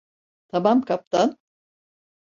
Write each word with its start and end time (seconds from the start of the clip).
Tamam 0.47 0.81
kaptan. 0.81 1.37